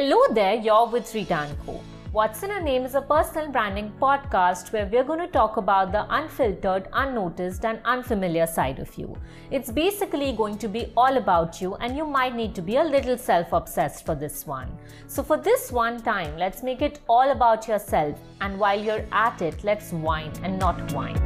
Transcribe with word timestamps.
Hello 0.00 0.18
there, 0.32 0.54
you're 0.54 0.86
with 0.86 1.14
Rita 1.14 1.46
& 1.58 1.66
Co. 1.66 1.78
What's 2.10 2.42
in 2.42 2.50
a 2.50 2.58
Name 2.58 2.86
is 2.86 2.94
a 2.94 3.02
personal 3.02 3.50
branding 3.50 3.92
podcast 4.00 4.72
where 4.72 4.86
we're 4.86 5.04
going 5.04 5.18
to 5.20 5.26
talk 5.26 5.58
about 5.58 5.92
the 5.92 6.06
unfiltered, 6.08 6.88
unnoticed, 6.94 7.66
and 7.66 7.80
unfamiliar 7.84 8.46
side 8.46 8.78
of 8.78 8.96
you. 8.96 9.14
It's 9.50 9.70
basically 9.70 10.32
going 10.32 10.56
to 10.56 10.68
be 10.68 10.90
all 10.96 11.18
about 11.18 11.60
you, 11.60 11.74
and 11.74 11.98
you 11.98 12.06
might 12.06 12.34
need 12.34 12.54
to 12.54 12.62
be 12.62 12.76
a 12.76 12.82
little 12.82 13.18
self 13.18 13.52
obsessed 13.52 14.06
for 14.06 14.14
this 14.14 14.46
one. 14.46 14.70
So, 15.06 15.22
for 15.22 15.36
this 15.36 15.70
one 15.70 16.00
time, 16.00 16.34
let's 16.38 16.62
make 16.62 16.80
it 16.80 17.00
all 17.06 17.30
about 17.30 17.68
yourself, 17.68 18.18
and 18.40 18.58
while 18.58 18.82
you're 18.82 19.04
at 19.12 19.42
it, 19.42 19.62
let's 19.64 19.92
whine 19.92 20.32
and 20.42 20.58
not 20.58 20.80
whine. 20.94 21.20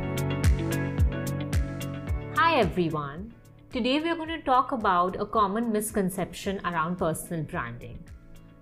Hi 2.35 2.57
everyone. 2.57 3.33
Today 3.73 4.01
we're 4.01 4.17
going 4.17 4.31
to 4.31 4.43
talk 4.43 4.73
about 4.73 5.21
a 5.21 5.27
common 5.27 5.71
misconception 5.71 6.61
around 6.65 6.97
personal 6.97 7.45
branding. 7.45 8.01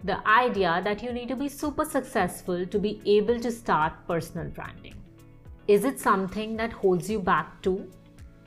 The 0.05 0.27
idea 0.27 0.80
that 0.82 1.00
you 1.00 1.12
need 1.12 1.29
to 1.29 1.37
be 1.37 1.48
super 1.48 1.85
successful 1.85 2.67
to 2.67 2.79
be 2.79 3.00
able 3.07 3.39
to 3.39 3.53
start 3.53 3.93
personal 4.09 4.49
branding. 4.49 4.96
Is 5.68 5.85
it 5.85 6.00
something 6.00 6.57
that 6.57 6.72
holds 6.72 7.09
you 7.09 7.21
back 7.21 7.63
too? 7.63 7.89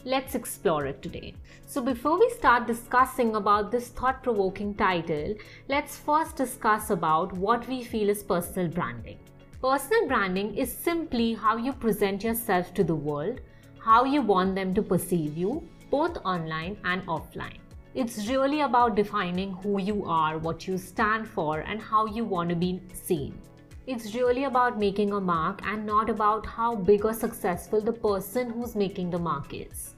Let's 0.03 0.35
explore 0.35 0.85
it 0.85 1.01
today. 1.01 1.33
So 1.65 1.81
before 1.81 2.19
we 2.19 2.29
start 2.31 2.67
discussing 2.67 3.35
about 3.35 3.71
this 3.71 3.87
thought-provoking 3.87 4.75
title, 4.75 5.35
let's 5.69 5.97
first 5.97 6.35
discuss 6.35 6.89
about 6.89 7.31
what 7.31 7.67
we 7.69 7.83
feel 7.85 8.09
is 8.09 8.21
personal 8.21 8.67
branding. 8.67 9.17
Personal 9.61 10.07
branding 10.07 10.55
is 10.55 10.71
simply 10.71 11.33
how 11.33 11.55
you 11.55 11.71
present 11.71 12.23
yourself 12.23 12.73
to 12.73 12.83
the 12.83 12.93
world, 12.93 13.39
how 13.79 14.03
you 14.03 14.21
want 14.21 14.55
them 14.55 14.73
to 14.73 14.81
perceive 14.81 15.37
you, 15.37 15.67
both 15.89 16.17
online 16.25 16.77
and 16.83 17.01
offline. 17.07 17.59
It's 17.95 18.27
really 18.27 18.59
about 18.59 18.95
defining 18.95 19.53
who 19.63 19.79
you 19.79 20.03
are, 20.03 20.37
what 20.37 20.67
you 20.67 20.77
stand 20.77 21.29
for, 21.29 21.59
and 21.59 21.81
how 21.81 22.05
you 22.05 22.25
want 22.25 22.49
to 22.49 22.55
be 22.55 22.81
seen. 22.91 23.39
It's 23.87 24.13
really 24.13 24.43
about 24.43 24.77
making 24.77 25.13
a 25.13 25.21
mark 25.21 25.61
and 25.65 25.85
not 25.85 26.09
about 26.09 26.45
how 26.45 26.75
big 26.75 27.05
or 27.05 27.13
successful 27.13 27.79
the 27.79 27.93
person 27.93 28.49
who's 28.49 28.75
making 28.75 29.11
the 29.11 29.17
mark 29.17 29.53
is. 29.53 29.95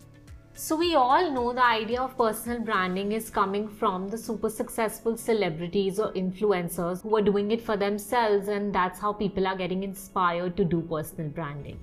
So, 0.54 0.76
we 0.76 0.94
all 0.94 1.32
know 1.32 1.54
the 1.54 1.64
idea 1.64 2.00
of 2.00 2.16
personal 2.16 2.60
branding 2.60 3.14
is 3.14 3.32
coming 3.32 3.68
from 3.68 4.08
the 4.10 4.18
super 4.20 4.52
successful 4.52 5.18
celebrities 5.18 6.00
or 6.00 6.14
influencers 6.14 7.02
who 7.02 7.16
are 7.16 7.24
doing 7.24 7.50
it 7.50 7.62
for 7.62 7.78
themselves, 7.78 8.48
and 8.48 8.72
that's 8.72 9.00
how 9.00 9.12
people 9.12 9.48
are 9.48 9.58
getting 9.58 9.82
inspired 9.82 10.56
to 10.58 10.64
do 10.64 10.82
personal 10.82 11.30
branding. 11.30 11.80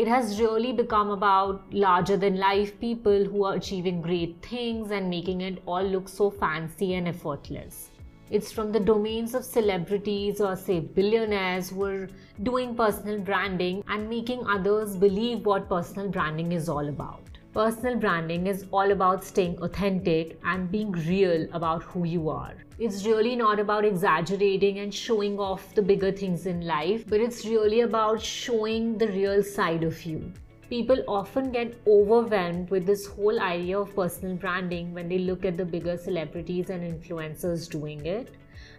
It 0.00 0.08
has 0.08 0.40
really 0.40 0.72
become 0.72 1.10
about 1.10 1.74
larger 1.74 2.16
than 2.16 2.38
life 2.38 2.80
people 2.80 3.22
who 3.22 3.44
are 3.44 3.56
achieving 3.56 4.00
great 4.00 4.40
things 4.40 4.92
and 4.92 5.10
making 5.10 5.42
it 5.42 5.62
all 5.66 5.82
look 5.82 6.08
so 6.08 6.30
fancy 6.30 6.94
and 6.94 7.06
effortless. 7.06 7.90
It's 8.30 8.50
from 8.50 8.72
the 8.72 8.80
domains 8.80 9.34
of 9.34 9.44
celebrities 9.44 10.40
or, 10.40 10.56
say, 10.56 10.80
billionaires 10.80 11.68
who 11.68 11.84
are 11.84 12.08
doing 12.42 12.74
personal 12.74 13.20
branding 13.20 13.84
and 13.88 14.08
making 14.08 14.46
others 14.46 14.96
believe 14.96 15.44
what 15.44 15.68
personal 15.68 16.08
branding 16.08 16.52
is 16.52 16.70
all 16.70 16.88
about. 16.88 17.29
Personal 17.52 17.96
branding 17.96 18.46
is 18.46 18.64
all 18.70 18.92
about 18.92 19.24
staying 19.24 19.58
authentic 19.60 20.38
and 20.44 20.70
being 20.70 20.92
real 20.92 21.48
about 21.52 21.82
who 21.82 22.04
you 22.04 22.28
are. 22.28 22.54
It's 22.78 23.04
really 23.04 23.34
not 23.34 23.58
about 23.58 23.84
exaggerating 23.84 24.78
and 24.78 24.94
showing 24.94 25.36
off 25.40 25.74
the 25.74 25.82
bigger 25.82 26.12
things 26.12 26.46
in 26.46 26.60
life, 26.60 27.04
but 27.08 27.18
it's 27.18 27.44
really 27.44 27.80
about 27.80 28.22
showing 28.22 28.96
the 28.98 29.08
real 29.08 29.42
side 29.42 29.82
of 29.82 30.04
you. 30.04 30.32
People 30.68 31.02
often 31.08 31.50
get 31.50 31.74
overwhelmed 31.88 32.70
with 32.70 32.86
this 32.86 33.04
whole 33.08 33.40
idea 33.40 33.80
of 33.80 33.96
personal 33.96 34.36
branding 34.36 34.94
when 34.94 35.08
they 35.08 35.18
look 35.18 35.44
at 35.44 35.56
the 35.56 35.64
bigger 35.64 35.96
celebrities 35.96 36.70
and 36.70 36.88
influencers 36.88 37.68
doing 37.68 38.06
it 38.06 38.32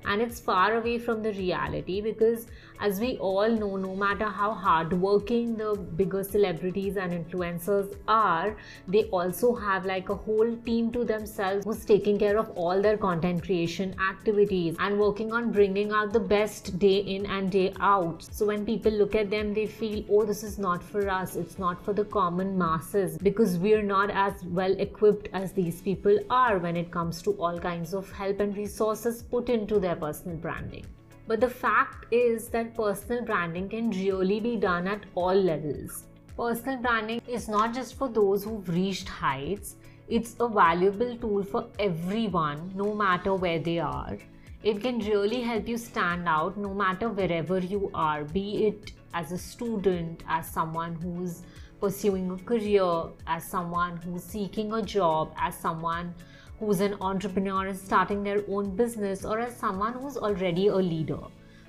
and 0.05 0.21
it's 0.21 0.39
far 0.39 0.75
away 0.75 0.97
from 0.97 1.21
the 1.21 1.31
reality 1.33 2.01
because 2.01 2.47
as 2.81 2.99
we 2.99 3.17
all 3.17 3.49
know 3.49 3.75
no 3.77 3.95
matter 3.95 4.25
how 4.25 4.51
hardworking 4.53 5.55
the 5.55 5.75
bigger 6.01 6.23
celebrities 6.23 6.97
and 6.97 7.13
influencers 7.13 7.95
are 8.07 8.55
they 8.87 9.03
also 9.19 9.53
have 9.55 9.85
like 9.85 10.09
a 10.09 10.15
whole 10.15 10.55
team 10.65 10.91
to 10.91 11.03
themselves 11.03 11.65
who's 11.65 11.85
taking 11.85 12.17
care 12.17 12.37
of 12.37 12.49
all 12.51 12.81
their 12.81 12.97
content 12.97 13.43
creation 13.43 13.95
activities 14.09 14.75
and 14.79 14.99
working 14.99 15.31
on 15.31 15.51
bringing 15.51 15.91
out 15.91 16.11
the 16.11 16.19
best 16.19 16.77
day 16.79 16.97
in 17.15 17.25
and 17.27 17.51
day 17.51 17.73
out 17.79 18.23
so 18.31 18.45
when 18.45 18.65
people 18.65 18.91
look 18.91 19.15
at 19.15 19.29
them 19.29 19.53
they 19.53 19.67
feel 19.67 20.03
oh 20.09 20.23
this 20.25 20.43
is 20.43 20.57
not 20.57 20.83
for 20.83 21.07
us 21.09 21.35
it's 21.35 21.59
not 21.59 21.83
for 21.85 21.93
the 21.93 22.05
common 22.05 22.57
masses 22.57 23.17
because 23.17 23.57
we're 23.57 23.83
not 23.83 24.09
as 24.09 24.43
well 24.45 24.75
equipped 24.79 25.29
as 25.33 25.51
these 25.51 25.81
people 25.81 26.17
are 26.29 26.57
when 26.57 26.75
it 26.75 26.91
comes 26.91 27.21
to 27.21 27.31
all 27.33 27.59
kinds 27.59 27.93
of 27.93 28.11
help 28.11 28.39
and 28.39 28.57
resources 28.57 29.21
put 29.21 29.49
into 29.49 29.79
their 29.79 29.95
personal 29.95 30.37
branding. 30.37 30.85
But 31.31 31.39
the 31.39 31.49
fact 31.49 32.07
is 32.11 32.49
that 32.49 32.75
personal 32.75 33.23
branding 33.23 33.69
can 33.69 33.89
really 33.91 34.41
be 34.41 34.57
done 34.57 34.85
at 34.85 35.05
all 35.15 35.33
levels. 35.33 36.03
Personal 36.35 36.79
branding 36.79 37.21
is 37.25 37.47
not 37.47 37.73
just 37.73 37.93
for 37.95 38.09
those 38.09 38.43
who've 38.43 38.67
reached 38.67 39.07
heights, 39.07 39.75
it's 40.09 40.35
a 40.41 40.49
valuable 40.49 41.15
tool 41.15 41.41
for 41.41 41.67
everyone, 41.79 42.73
no 42.75 42.93
matter 42.93 43.33
where 43.33 43.59
they 43.59 43.79
are. 43.79 44.17
It 44.61 44.81
can 44.81 44.99
really 44.99 45.39
help 45.39 45.69
you 45.69 45.77
stand 45.77 46.27
out 46.27 46.57
no 46.57 46.73
matter 46.73 47.07
wherever 47.07 47.59
you 47.59 47.89
are, 47.93 48.25
be 48.25 48.65
it 48.65 48.91
as 49.13 49.31
a 49.31 49.37
student, 49.37 50.25
as 50.27 50.49
someone 50.49 50.95
who's 50.95 51.43
pursuing 51.79 52.29
a 52.31 52.37
career, 52.39 53.05
as 53.25 53.45
someone 53.45 53.95
who's 53.95 54.23
seeking 54.23 54.73
a 54.73 54.81
job, 54.81 55.33
as 55.37 55.55
someone 55.55 56.13
who's 56.61 56.79
an 56.79 56.95
entrepreneur 57.01 57.73
starting 57.73 58.21
their 58.21 58.43
own 58.47 58.75
business, 58.75 59.25
or 59.25 59.39
as 59.39 59.57
someone 59.57 59.93
who's 59.93 60.15
already 60.15 60.67
a 60.67 60.75
leader. 60.75 61.17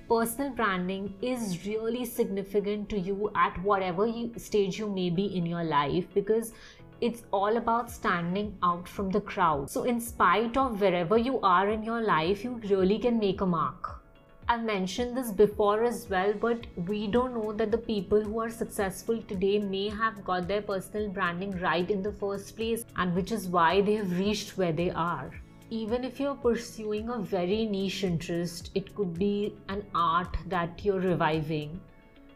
Personal 0.07 0.51
branding 0.51 1.15
is 1.19 1.65
really 1.65 2.05
significant 2.05 2.89
to 2.89 2.99
you 2.99 3.31
at 3.35 3.57
whatever 3.63 4.05
you, 4.05 4.31
stage 4.37 4.77
you 4.77 4.87
may 4.87 5.09
be 5.09 5.35
in 5.35 5.47
your 5.47 5.63
life 5.63 6.05
because 6.13 6.53
it's 7.01 7.23
all 7.31 7.57
about 7.57 7.89
standing 7.89 8.55
out 8.61 8.87
from 8.87 9.09
the 9.09 9.21
crowd. 9.21 9.67
So, 9.67 9.83
in 9.83 9.99
spite 9.99 10.57
of 10.57 10.79
wherever 10.79 11.17
you 11.17 11.39
are 11.41 11.69
in 11.69 11.81
your 11.81 12.01
life, 12.01 12.43
you 12.43 12.61
really 12.69 12.99
can 12.99 13.17
make 13.17 13.41
a 13.41 13.47
mark. 13.47 14.02
I've 14.49 14.63
mentioned 14.65 15.15
this 15.15 15.31
before 15.31 15.85
as 15.85 16.09
well, 16.09 16.33
but 16.33 16.67
we 16.87 17.07
don't 17.07 17.33
know 17.33 17.53
that 17.53 17.71
the 17.71 17.77
people 17.77 18.21
who 18.21 18.41
are 18.41 18.49
successful 18.49 19.21
today 19.21 19.57
may 19.57 19.87
have 19.87 20.25
got 20.25 20.49
their 20.49 20.61
personal 20.61 21.09
branding 21.09 21.57
right 21.61 21.89
in 21.89 22.03
the 22.03 22.11
first 22.11 22.57
place, 22.57 22.83
and 22.97 23.15
which 23.15 23.31
is 23.31 23.47
why 23.47 23.79
they 23.79 23.93
have 23.93 24.19
reached 24.19 24.57
where 24.57 24.73
they 24.73 24.91
are. 24.91 25.31
Even 25.69 26.03
if 26.03 26.19
you're 26.19 26.35
pursuing 26.35 27.09
a 27.09 27.19
very 27.19 27.65
niche 27.65 28.03
interest, 28.03 28.69
it 28.75 28.93
could 28.95 29.17
be 29.17 29.55
an 29.69 29.85
art 29.95 30.35
that 30.47 30.83
you're 30.83 30.99
reviving 30.99 31.79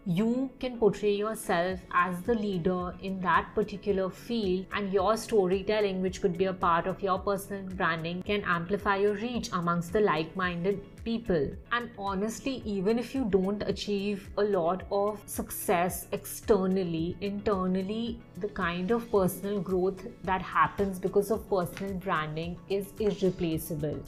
you 0.09 0.50
can 0.62 0.78
portray 0.78 1.13
yourself 1.13 1.81
as 1.91 2.22
the 2.22 2.34
leader 2.34 2.94
in 3.01 3.19
that 3.19 3.53
particular 3.53 4.09
field 4.09 4.66
and 4.72 4.94
your 4.94 5.18
storytelling 5.18 6.01
which 6.01 6.22
could 6.22 6.38
be 6.38 6.45
a 6.45 6.53
part 6.53 6.88
of 6.88 7.01
your 7.01 7.19
personal 7.19 7.63
branding 7.75 8.23
can 8.23 8.41
amplify 8.46 8.96
your 8.96 9.16
reach 9.16 9.50
amongst 9.51 9.91
the 9.91 10.00
like-minded 10.00 10.79
people. 11.03 11.50
And 11.73 11.90
honestly 12.00 12.62
even 12.66 12.97
if 12.97 13.13
you 13.13 13.25
don't 13.25 13.62
achieve 13.63 14.29
a 14.38 14.44
lot 14.44 14.84
of 14.91 15.22
success 15.25 16.07
externally 16.13 17.17
internally 17.19 18.22
the 18.38 18.47
kind 18.47 18.91
of 18.91 19.12
personal 19.12 19.59
growth 19.59 20.07
that 20.23 20.41
happens 20.41 21.00
because 21.00 21.31
of 21.31 21.50
personal 21.50 21.96
branding 21.96 22.57
is 22.69 22.94
irreplaceable 23.01 24.01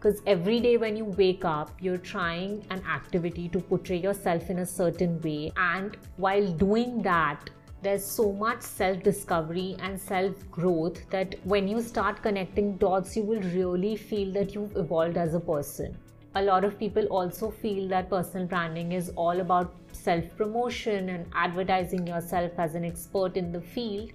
because 0.00 0.22
every 0.26 0.60
day 0.60 0.78
when 0.78 0.96
you 0.96 1.04
wake 1.04 1.44
up 1.44 1.70
you're 1.78 2.04
trying 2.10 2.64
an 2.70 2.82
activity 2.86 3.48
to 3.50 3.60
portray 3.60 3.98
yourself 3.98 4.48
in 4.48 4.60
a 4.60 4.66
certain 4.66 5.20
way. 5.20 5.52
And 5.56 5.96
while 6.16 6.50
doing 6.52 7.02
that 7.02 7.50
there's 7.82 8.04
so 8.04 8.32
much 8.32 8.62
self 8.62 9.02
discovery 9.02 9.76
and 9.80 10.00
self 10.00 10.50
growth 10.50 11.08
that 11.10 11.34
when 11.44 11.68
you 11.68 11.82
start 11.82 12.22
connecting 12.22 12.76
dots 12.78 13.14
you 13.14 13.24
will 13.24 13.42
really 13.42 13.94
feel 13.96 14.32
that 14.32 14.54
you've 14.54 14.76
evolved 14.76 15.18
as 15.18 15.34
a 15.34 15.40
person. 15.40 15.96
A 16.34 16.42
lot 16.42 16.64
of 16.64 16.78
people 16.78 17.04
also 17.06 17.50
feel 17.50 17.86
that 17.88 18.08
personal 18.08 18.46
branding 18.46 18.92
is 18.92 19.10
all 19.16 19.40
about 19.40 19.74
self 19.92 20.24
promotion 20.38 21.10
and 21.10 21.26
advertising 21.34 22.06
yourself 22.06 22.52
as 22.56 22.74
an 22.74 22.86
expert 22.86 23.36
in 23.36 23.52
the 23.52 23.60
field. 23.60 24.12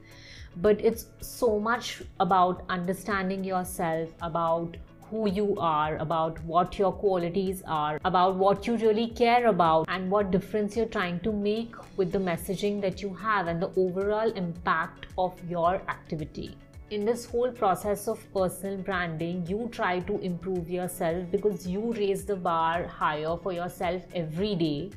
But 0.58 0.80
it's 0.80 1.08
so 1.20 1.60
much 1.60 2.02
about 2.20 2.64
understanding 2.70 3.44
yourself 3.44 4.10
about 4.22 4.78
who 5.10 5.30
you 5.30 5.56
are, 5.60 5.98
about 5.98 6.44
what 6.44 6.78
your 6.80 6.92
qualities 6.92 7.62
are, 7.68 8.00
about 8.06 8.36
what 8.36 8.68
you 8.68 8.78
really 8.78 9.08
care 9.08 9.48
about, 9.48 9.86
and 9.88 10.10
what 10.10 10.32
difference 10.32 10.76
you're 10.76 10.94
trying 10.98 11.20
to 11.22 11.32
make 11.32 11.76
with 11.98 12.12
the 12.12 12.20
messaging 12.20 12.82
that 12.82 13.02
you 13.02 13.14
have 13.14 13.48
and 13.48 13.62
the 13.62 13.72
overall 13.78 14.32
impact 14.32 15.08
of 15.18 15.34
your 15.50 15.76
activity. 15.88 16.58
In 16.92 17.04
this 17.04 17.26
whole 17.26 17.52
process 17.52 18.08
of 18.08 18.20
personal 18.34 18.78
branding, 18.78 19.46
you 19.48 19.70
try 19.72 20.00
to 20.02 20.20
improve 20.20 20.70
yourself 20.70 21.32
because 21.32 21.68
you 21.68 21.94
raise 21.94 22.26
the 22.26 22.36
bar 22.36 22.86
higher 22.86 23.36
for 23.38 23.52
yourself 23.52 24.04
every 24.14 24.56
day 24.56 24.92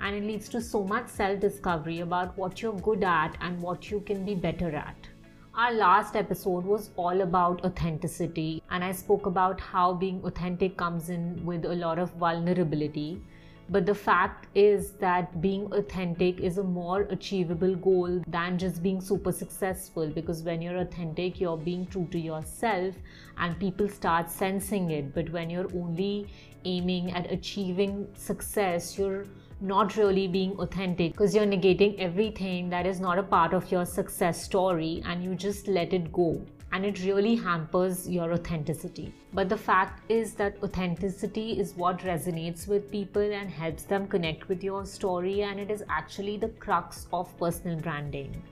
and 0.00 0.16
it 0.16 0.24
leads 0.24 0.48
to 0.48 0.60
so 0.60 0.82
much 0.82 1.08
self 1.08 1.40
discovery 1.40 2.00
about 2.00 2.36
what 2.36 2.60
you're 2.60 2.80
good 2.80 3.04
at 3.04 3.36
and 3.40 3.60
what 3.60 3.90
you 3.90 4.00
can 4.00 4.24
be 4.24 4.34
better 4.34 4.74
at 4.74 5.13
Our 5.56 5.72
last 5.72 6.16
episode 6.16 6.64
was 6.64 6.90
all 6.96 7.20
about 7.20 7.64
authenticity, 7.64 8.60
and 8.72 8.82
I 8.82 8.90
spoke 8.90 9.26
about 9.26 9.60
how 9.60 9.94
being 9.94 10.20
authentic 10.24 10.76
comes 10.76 11.10
in 11.10 11.46
with 11.46 11.64
a 11.64 11.76
lot 11.76 12.00
of 12.00 12.10
vulnerability. 12.14 13.22
But 13.70 13.86
the 13.86 13.94
fact 13.94 14.48
is 14.56 14.94
that 14.94 15.40
being 15.40 15.72
authentic 15.72 16.40
is 16.40 16.58
a 16.58 16.64
more 16.64 17.02
achievable 17.02 17.76
goal 17.76 18.24
than 18.26 18.58
just 18.58 18.82
being 18.82 19.00
super 19.00 19.30
successful 19.30 20.08
because 20.08 20.42
when 20.42 20.60
you're 20.60 20.78
authentic, 20.78 21.40
you're 21.40 21.56
being 21.56 21.86
true 21.86 22.08
to 22.10 22.18
yourself 22.18 22.96
and 23.38 23.56
people 23.60 23.88
start 23.88 24.32
sensing 24.32 24.90
it. 24.90 25.14
But 25.14 25.30
when 25.30 25.50
you're 25.50 25.72
only 25.72 26.26
aiming 26.64 27.12
at 27.12 27.30
achieving 27.30 28.08
success, 28.16 28.98
you're 28.98 29.24
not 29.64 29.96
really 29.96 30.28
being 30.28 30.52
authentic 30.58 31.12
because 31.12 31.34
you're 31.34 31.46
negating 31.46 31.98
everything 31.98 32.68
that 32.68 32.86
is 32.86 33.00
not 33.00 33.18
a 33.18 33.22
part 33.22 33.54
of 33.54 33.70
your 33.72 33.86
success 33.86 34.42
story 34.44 35.02
and 35.06 35.24
you 35.24 35.34
just 35.34 35.68
let 35.68 35.94
it 35.94 36.12
go 36.12 36.44
and 36.74 36.84
it 36.84 37.02
really 37.04 37.36
hampers 37.36 38.08
your 38.08 38.32
authenticity. 38.32 39.14
But 39.32 39.48
the 39.48 39.56
fact 39.56 40.02
is 40.10 40.34
that 40.34 40.56
authenticity 40.62 41.58
is 41.58 41.74
what 41.76 42.00
resonates 42.00 42.66
with 42.66 42.90
people 42.90 43.22
and 43.22 43.48
helps 43.48 43.84
them 43.84 44.08
connect 44.08 44.48
with 44.48 44.64
your 44.64 44.84
story, 44.84 45.42
and 45.42 45.60
it 45.60 45.70
is 45.70 45.84
actually 45.88 46.36
the 46.36 46.48
crux 46.48 47.06
of 47.12 47.36
personal 47.38 47.78
branding. 47.78 48.42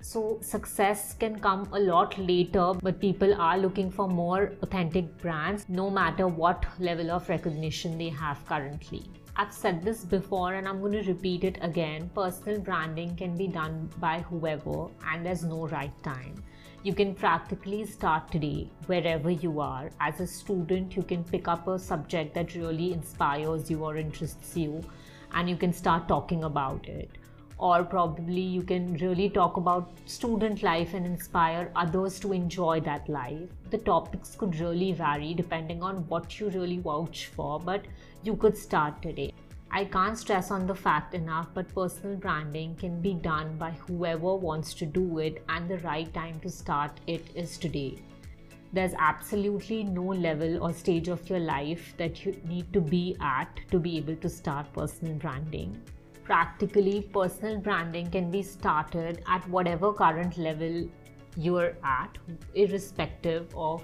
So, 0.00 0.38
success 0.40 1.12
can 1.12 1.38
come 1.38 1.68
a 1.72 1.78
lot 1.78 2.16
later, 2.18 2.72
but 2.82 2.98
people 2.98 3.34
are 3.34 3.58
looking 3.58 3.90
for 3.90 4.08
more 4.08 4.52
authentic 4.62 5.18
brands 5.18 5.66
no 5.68 5.90
matter 5.90 6.26
what 6.26 6.64
level 6.78 7.10
of 7.10 7.28
recognition 7.28 7.98
they 7.98 8.08
have 8.08 8.42
currently. 8.46 9.02
I've 9.40 9.54
said 9.54 9.82
this 9.82 10.04
before 10.04 10.52
and 10.52 10.68
I'm 10.68 10.80
going 10.80 10.92
to 10.92 11.02
repeat 11.02 11.44
it 11.44 11.56
again. 11.62 12.10
Personal 12.14 12.60
branding 12.60 13.16
can 13.16 13.38
be 13.38 13.46
done 13.46 13.90
by 13.96 14.18
whoever, 14.18 14.88
and 15.06 15.24
there's 15.24 15.44
no 15.44 15.66
right 15.68 16.02
time. 16.02 16.44
You 16.82 16.92
can 16.92 17.14
practically 17.14 17.86
start 17.86 18.30
today 18.30 18.68
wherever 18.84 19.30
you 19.30 19.58
are. 19.60 19.92
As 19.98 20.20
a 20.20 20.26
student, 20.26 20.94
you 20.94 21.02
can 21.02 21.24
pick 21.24 21.48
up 21.48 21.68
a 21.68 21.78
subject 21.78 22.34
that 22.34 22.54
really 22.54 22.92
inspires 22.92 23.70
you 23.70 23.82
or 23.82 23.96
interests 23.96 24.58
you, 24.58 24.84
and 25.32 25.48
you 25.48 25.56
can 25.56 25.72
start 25.72 26.06
talking 26.06 26.44
about 26.44 26.86
it 26.86 27.08
or 27.60 27.84
probably 27.84 28.40
you 28.40 28.62
can 28.62 28.94
really 28.94 29.28
talk 29.28 29.58
about 29.58 29.90
student 30.06 30.62
life 30.62 30.94
and 30.94 31.04
inspire 31.04 31.70
others 31.76 32.18
to 32.20 32.32
enjoy 32.32 32.80
that 32.80 33.08
life. 33.08 33.50
The 33.70 33.78
topics 33.78 34.34
could 34.34 34.58
really 34.58 34.92
vary 34.92 35.34
depending 35.34 35.82
on 35.82 36.08
what 36.08 36.40
you 36.40 36.48
really 36.48 36.78
vouch 36.78 37.26
for, 37.26 37.60
but 37.60 37.84
you 38.22 38.34
could 38.34 38.56
start 38.56 39.02
today. 39.02 39.34
I 39.70 39.84
can't 39.84 40.18
stress 40.18 40.50
on 40.50 40.66
the 40.66 40.74
fact 40.74 41.14
enough, 41.14 41.48
but 41.52 41.72
personal 41.74 42.16
branding 42.16 42.74
can 42.76 43.00
be 43.00 43.12
done 43.14 43.56
by 43.58 43.72
whoever 43.86 44.34
wants 44.34 44.74
to 44.74 44.86
do 44.86 45.18
it, 45.18 45.44
and 45.48 45.68
the 45.68 45.78
right 45.78 46.12
time 46.12 46.40
to 46.40 46.50
start 46.50 46.98
it 47.06 47.24
is 47.36 47.56
today. 47.58 48.02
There's 48.72 48.94
absolutely 48.98 49.84
no 49.84 50.06
level 50.06 50.62
or 50.62 50.72
stage 50.72 51.08
of 51.08 51.28
your 51.28 51.40
life 51.40 51.94
that 51.98 52.24
you 52.24 52.40
need 52.48 52.72
to 52.72 52.80
be 52.80 53.16
at 53.20 53.60
to 53.70 53.78
be 53.78 53.96
able 53.98 54.16
to 54.16 54.28
start 54.28 54.72
personal 54.72 55.14
branding 55.14 55.80
practically 56.30 57.02
personal 57.12 57.58
branding 57.58 58.08
can 58.08 58.30
be 58.30 58.40
started 58.40 59.20
at 59.26 59.46
whatever 59.48 59.92
current 59.92 60.38
level 60.38 60.88
you're 61.36 61.72
at, 61.82 62.18
irrespective 62.54 63.52
of 63.56 63.82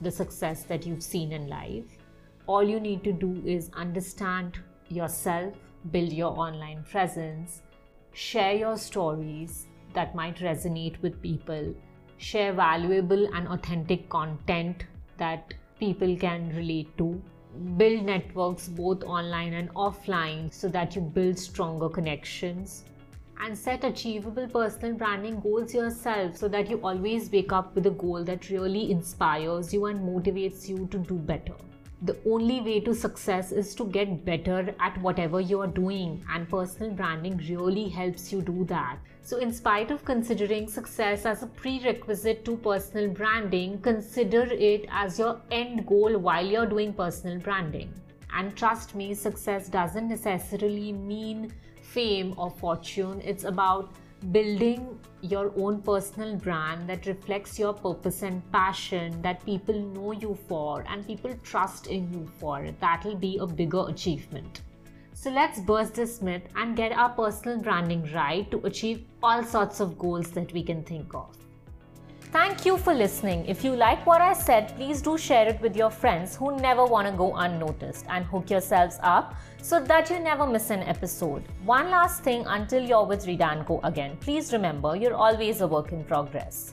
the 0.00 0.10
success 0.10 0.62
that 0.62 0.86
you've 0.86 1.02
seen 1.02 1.32
in 1.32 1.48
life. 1.48 1.84
All 2.46 2.62
you 2.62 2.80
need 2.80 3.04
to 3.04 3.12
do 3.12 3.42
is 3.44 3.70
understand 3.74 4.58
yourself, 4.88 5.52
build 5.90 6.14
your 6.14 6.32
online 6.46 6.82
presence, 6.90 7.60
share 8.14 8.54
your 8.54 8.78
stories 8.78 9.66
that 9.92 10.14
might 10.14 10.38
resonate 10.38 11.00
with 11.02 11.20
people, 11.20 11.74
share 12.16 12.54
valuable 12.54 13.28
and 13.34 13.46
authentic 13.48 14.08
content 14.08 14.86
that 15.18 15.52
people 15.78 16.16
can 16.16 16.56
relate 16.56 16.96
to, 16.96 17.22
build 17.76 18.04
networks 18.04 18.68
both 18.68 19.02
online 19.04 19.54
and 19.54 19.68
offline 19.74 20.52
so 20.52 20.68
that 20.68 20.94
you 20.94 21.02
build 21.02 21.38
stronger 21.38 21.88
connections. 21.88 22.84
And 23.40 23.58
set 23.58 23.84
achievable 23.84 24.46
personal 24.46 24.94
branding 24.94 25.40
goals 25.40 25.74
yourself 25.74 26.36
so 26.36 26.48
that 26.48 26.70
you 26.70 26.80
always 26.82 27.30
wake 27.30 27.52
up 27.52 27.74
with 27.74 27.86
a 27.86 27.90
goal 27.90 28.22
that 28.24 28.50
really 28.50 28.90
inspires 28.90 29.74
you 29.74 29.86
and 29.86 30.00
motivates 30.00 30.68
you 30.68 30.86
to 30.92 30.98
do 30.98 31.14
better 31.14 31.54
the 32.04 32.16
only 32.26 32.60
way 32.60 32.80
to 32.80 32.94
success 32.94 33.52
is 33.52 33.76
to 33.76 33.84
get 33.84 34.24
better 34.24 34.74
at 34.80 35.00
whatever 35.00 35.40
you 35.40 35.60
are 35.60 35.68
doing, 35.68 36.24
and 36.30 36.48
personal 36.48 36.90
branding 36.90 37.36
really 37.48 37.88
helps 37.88 38.32
you 38.32 38.42
do 38.42 38.64
that. 38.64 38.98
So, 39.22 39.38
in 39.38 39.52
spite 39.52 39.92
of 39.92 40.04
considering 40.04 40.68
success 40.68 41.24
as 41.24 41.44
a 41.44 41.46
prerequisite 41.46 42.44
to 42.44 42.56
personal 42.56 43.08
branding, 43.08 43.80
consider 43.80 44.42
it 44.50 44.86
as 44.90 45.20
your 45.20 45.40
end 45.52 45.86
goal 45.86 46.18
while 46.18 46.44
you're 46.44 46.66
doing 46.66 46.92
personal 46.92 47.38
branding. 47.38 47.94
And 48.34 48.56
trust 48.56 48.96
me, 48.96 49.14
success 49.14 49.68
doesn't 49.68 50.08
necessarily 50.08 50.92
mean 50.92 51.52
fame 51.82 52.34
or 52.36 52.50
fortune, 52.50 53.20
it's 53.20 53.44
about 53.44 53.92
building 54.30 54.98
your 55.20 55.52
own 55.56 55.82
personal 55.82 56.36
brand 56.36 56.88
that 56.88 57.06
reflects 57.06 57.58
your 57.58 57.72
purpose 57.72 58.22
and 58.22 58.42
passion 58.52 59.20
that 59.22 59.44
people 59.44 59.78
know 59.78 60.12
you 60.12 60.38
for 60.48 60.84
and 60.88 61.06
people 61.06 61.32
trust 61.42 61.88
in 61.88 62.12
you 62.12 62.30
for. 62.38 62.70
That'll 62.80 63.16
be 63.16 63.38
a 63.38 63.46
bigger 63.46 63.88
achievement. 63.88 64.62
So 65.14 65.30
let's 65.30 65.60
burst 65.60 65.94
this 65.94 66.22
myth 66.22 66.42
and 66.56 66.76
get 66.76 66.92
our 66.92 67.10
personal 67.10 67.58
branding 67.58 68.10
right 68.12 68.50
to 68.50 68.58
achieve 68.66 69.04
all 69.22 69.44
sorts 69.44 69.80
of 69.80 69.98
goals 69.98 70.30
that 70.32 70.52
we 70.52 70.62
can 70.62 70.82
think 70.82 71.14
of. 71.14 71.36
Thank 72.32 72.64
you 72.64 72.78
for 72.78 72.94
listening. 72.94 73.44
If 73.44 73.62
you 73.62 73.76
like 73.76 74.06
what 74.06 74.22
I 74.22 74.32
said, 74.32 74.74
please 74.74 75.02
do 75.02 75.18
share 75.18 75.46
it 75.46 75.60
with 75.60 75.76
your 75.76 75.90
friends 75.90 76.34
who 76.34 76.56
never 76.56 76.86
want 76.86 77.06
to 77.06 77.12
go 77.12 77.36
unnoticed 77.36 78.06
and 78.08 78.24
hook 78.24 78.48
yourselves 78.48 78.98
up 79.02 79.34
so 79.60 79.78
that 79.84 80.08
you 80.08 80.18
never 80.18 80.46
miss 80.46 80.70
an 80.70 80.80
episode. 80.80 81.42
One 81.66 81.90
last 81.90 82.22
thing 82.22 82.46
until 82.46 82.82
you're 82.82 83.04
with 83.04 83.26
Read 83.26 83.42
again. 83.84 84.16
Please 84.20 84.50
remember 84.50 84.96
you're 84.96 85.14
always 85.14 85.60
a 85.60 85.66
work 85.66 85.92
in 85.92 86.04
progress. 86.04 86.72